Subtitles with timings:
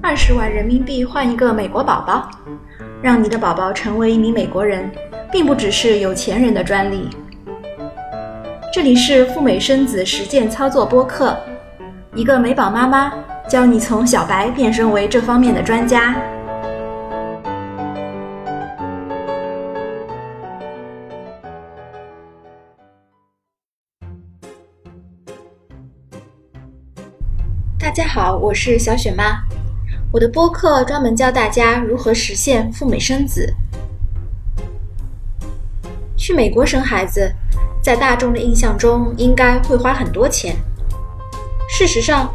[0.00, 2.30] 二十万人民币换一个美国宝宝，
[3.02, 4.90] 让你的宝宝成为一名美国人，
[5.30, 7.08] 并不只是有钱人的专利。
[8.72, 11.36] 这里是赴美生子实践操作播客，
[12.14, 13.12] 一个美宝妈妈
[13.48, 16.14] 教你从小白变身为这方面的专家。
[27.88, 29.38] 大家好，我是小雪妈。
[30.12, 33.50] 我的播客专门教大家如何实现赴美生子。
[36.14, 37.32] 去美国生孩子，
[37.82, 40.54] 在大众的印象中应该会花很多钱。
[41.66, 42.30] 事实上，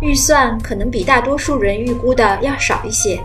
[0.00, 3.20] 预算可能比大多数人预估的要少一些。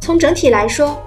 [0.00, 1.00] 从整体来说，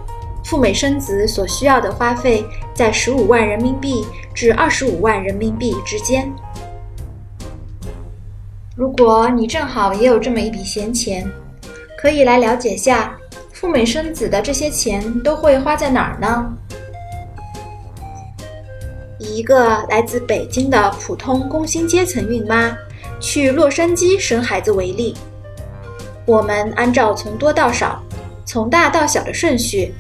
[0.46, 6.34] 赴美生子所需要的花费在十五万人民币至二十五万人民币之间。
[8.80, 11.30] 如果你正好也有这么一笔闲钱，
[11.98, 13.14] 可以来了解下，
[13.52, 16.50] 赴美生子的这些钱都会花在哪儿呢？
[19.18, 22.74] 以一个来自北京的普通工薪阶层孕妈
[23.20, 25.14] 去洛杉矶生孩子为例，
[26.26, 28.02] 我们按照从多到少、
[28.46, 29.94] 从大到小的顺序，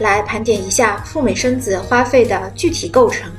[0.00, 3.32] 来盘点一下赴美生子花费的具体构成。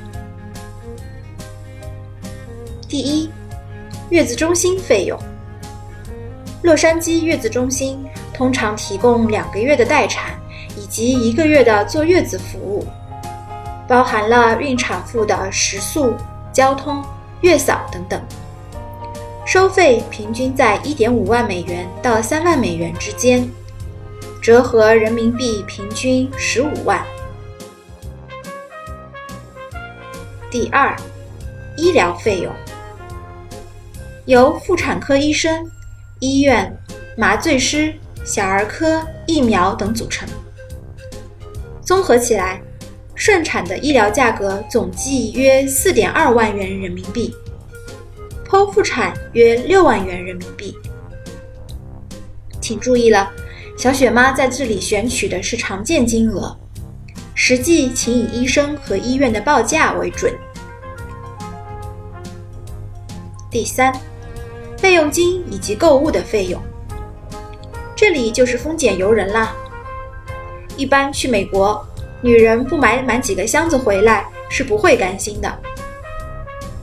[2.88, 3.30] 第一，
[4.10, 5.18] 月子中心费用。
[6.62, 10.38] 洛杉矶月子中心通常提供两个月的待产
[10.76, 12.86] 以及一个月的坐月子服务，
[13.88, 16.14] 包含了孕产妇的食宿、
[16.52, 17.02] 交通、
[17.40, 18.20] 月嫂等等。
[19.46, 23.48] 收费平均在一点五万美元到三万美元之间，
[24.42, 27.04] 折合人民币平均十五万。
[30.50, 30.94] 第二，
[31.76, 32.52] 医疗费用
[34.30, 35.68] 由妇产科医生。
[36.20, 36.72] 医院、
[37.16, 37.92] 麻醉师、
[38.24, 40.28] 小儿科、疫苗等组成。
[41.82, 42.62] 综合起来，
[43.16, 47.34] 顺产的医疗价格总计约四点二万元人民币，
[48.46, 50.76] 剖腹产约六万元人民币。
[52.60, 53.32] 请注意了，
[53.76, 56.56] 小雪妈在这里选取的是常见金额，
[57.34, 60.32] 实际请以医生和医院的报价为准。
[63.50, 63.92] 第三。
[64.80, 66.58] 费用金以及购物的费用，
[67.94, 69.54] 这里就是丰俭由人啦。
[70.74, 71.86] 一般去美国，
[72.22, 75.58] 女人不买满几个箱子回来是不会甘心的。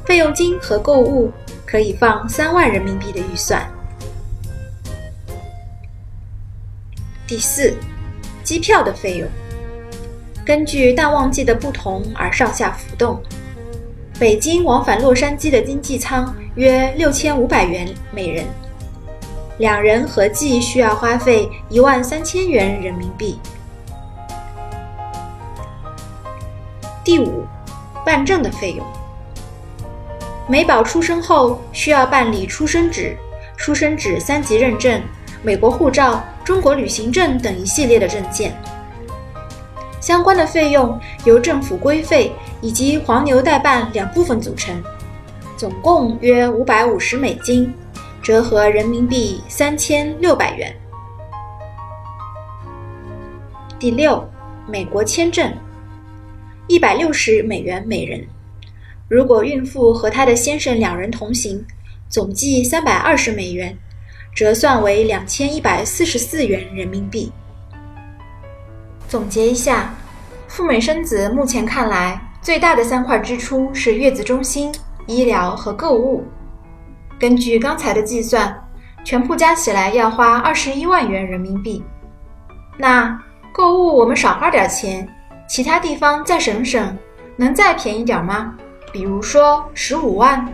[0.06, 1.32] 费用金和购物
[1.66, 3.68] 可以放三万人民币的预算。
[7.26, 7.74] 第四，
[8.44, 9.28] 机票的费用，
[10.46, 13.20] 根据淡旺季的不同而上下浮动。
[14.20, 18.46] 北京往返洛杉矶的经济舱约六千五百元每人，
[19.60, 23.40] 两人合计需要花费一万三千元人民币。
[27.04, 27.46] 第五，
[28.04, 28.84] 办证的费用。
[30.48, 33.16] 美宝出生后需要办理出生纸、
[33.56, 35.00] 出生纸三级认证、
[35.44, 38.60] 美国护照、中国旅行证等一系列的证件。
[40.02, 44.76] 相关的费用由政府规费以及黄牛代办两部分组成，
[45.56, 47.74] 总共约五百五十美金，
[48.22, 50.76] 折合人民币三千六百元。
[53.80, 54.28] 第六，
[54.68, 55.54] 美国签证，
[56.68, 58.26] 一百六十美元每人。
[59.08, 61.64] 如果孕妇和她的先生两人同行，
[62.10, 63.78] 总计三百二十美元，
[64.34, 67.32] 折算为两千一百四十四元人民币。
[69.08, 69.96] 总结一下，
[70.48, 74.74] 赴美生子目前看来最大的三块支出是月子中心、
[75.06, 76.24] 医疗和购物。
[77.20, 78.58] 根据刚才的计算，
[79.04, 81.84] 全部加起来要花二十一万元人民币。
[82.78, 83.22] 那
[83.52, 85.06] 购物我们少花点钱，
[85.46, 86.98] 其他地方再省省，
[87.36, 88.56] 能再便宜点吗？
[88.94, 90.48] 比如说十五万。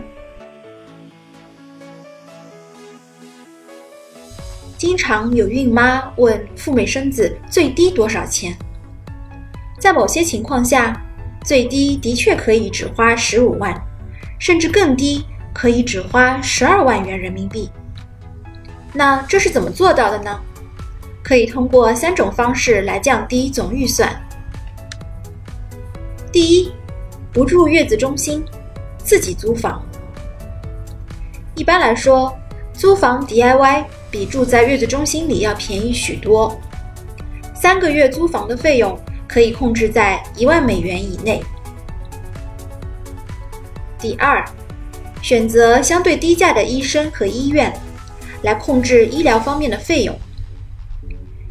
[4.76, 8.52] 经常有孕妈问赴美生子最低多少钱？
[9.78, 11.00] 在某些情况下，
[11.44, 13.78] 最低的确可以只花十五万，
[14.38, 17.70] 甚至更低，可以只花十二万元人民币。
[18.92, 20.40] 那这是怎么做到的呢？
[21.22, 24.10] 可以通过三种方式来降低总预算。
[26.32, 26.72] 第一，
[27.32, 28.44] 不住月子中心，
[28.98, 29.80] 自己租房。
[31.54, 32.36] 一般来说，
[32.72, 33.84] 租房 DIY。
[34.10, 36.56] 比住在月子中心里要便宜许多，
[37.52, 38.96] 三个月租房的费用
[39.28, 41.42] 可以控制在一万美元以内。
[43.98, 44.44] 第二，
[45.22, 47.72] 选择相对低价的医生和医院，
[48.42, 50.18] 来控制医疗方面的费用。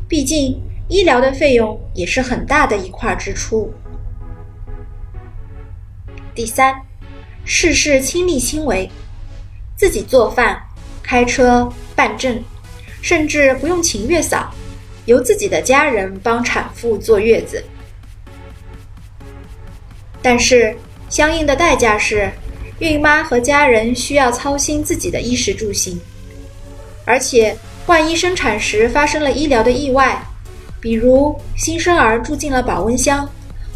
[0.07, 3.73] 毕竟，医疗的费用也是很大的一块支出。
[6.35, 6.75] 第三，
[7.45, 8.89] 事事亲力亲为，
[9.75, 10.61] 自己做饭、
[11.01, 12.43] 开车、办证，
[13.01, 14.53] 甚至不用请月嫂，
[15.05, 17.63] 由自己的家人帮产妇坐月子。
[20.21, 20.75] 但是，
[21.09, 22.31] 相应的代价是。
[22.79, 26.01] 孕妈和家人需要操心自己的衣食住行，
[27.05, 27.55] 而且
[27.85, 30.21] 万一生产时发生了医疗的意外，
[30.81, 33.29] 比如新生儿住进了保温箱，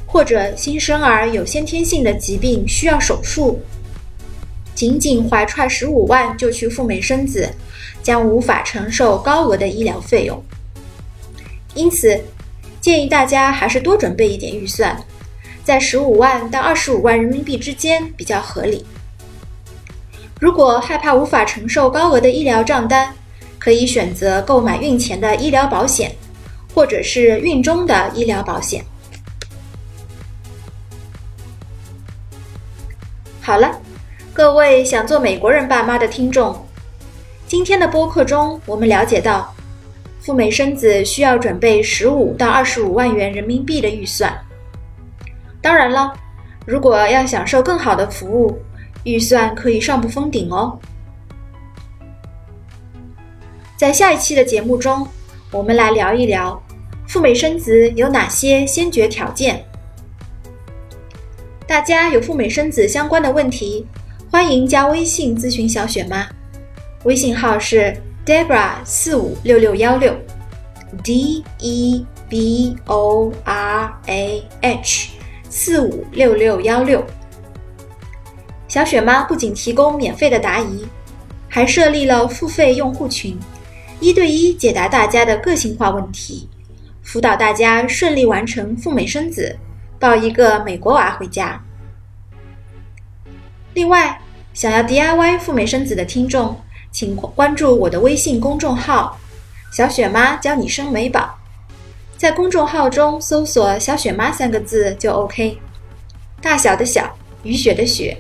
[0.06, 3.62] 或者新生儿有先天性的疾病需要手术，
[4.74, 7.48] 仅仅怀揣十五万就去赴美生子，
[8.04, 10.44] 将无法承受高额的医疗费用。
[11.78, 12.20] 因此，
[12.82, 15.00] 建议大家还是多准备一点预算，
[15.64, 18.84] 在十五万到二十五万人民币之间比较合理。
[20.42, 23.14] 如果害怕无法承受高额的医疗账单，
[23.60, 26.16] 可以选择购买孕前的医疗保险，
[26.74, 28.84] 或者是孕中的医疗保险。
[33.42, 33.80] 好了，
[34.34, 36.66] 各位想做美国人爸妈的听众，
[37.48, 39.54] 今天的播客中，我们了解到，
[40.28, 44.38] 赴美生子需要准备十五到二十五万元人民币的预算。
[45.62, 46.14] 当然了，
[46.66, 48.60] 如果要享受更好的服务。
[49.06, 50.78] 预算可以上不封顶哦。
[53.78, 55.08] 在下一期的节目中，
[55.50, 56.62] 我们来聊一聊
[57.08, 59.64] 赴美生子有哪些先决条件。
[61.66, 63.88] 大家有赴美生子相关的问题，
[64.30, 66.28] 欢迎加微信咨询小雪妈，
[67.06, 67.96] 微信号是
[68.28, 70.14] Debra 四五六六幺六
[71.02, 75.12] ，D E B O R A H
[75.50, 77.02] 四五六六幺六。
[78.68, 80.86] 小雪妈不仅提供免费的答疑，
[81.48, 83.40] 还设立了付费用户群，
[84.02, 86.50] 一对一解答大家的个性化问题，
[87.04, 89.58] 辅导大家顺利完成赴美生子，
[89.98, 91.64] 抱一个美国娃回家。
[93.74, 94.20] 另外，
[94.54, 96.60] 想要 DIY 赴美生子的听众，
[96.98, 99.20] 请关注我的微信公众号
[99.72, 101.38] “小雪妈教你生美宝”，
[102.18, 105.60] 在公众号中搜索“小雪妈”三个字就 OK。
[106.42, 108.18] 大小的小，雨雪的雪。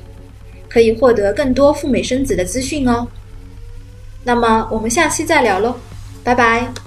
[0.69, 3.07] 可以获得更多赴美生子的资讯哦。
[4.23, 5.73] 那么我们下期再聊喽，
[6.23, 6.86] 拜拜。